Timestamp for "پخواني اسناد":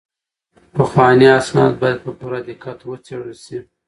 0.75-1.73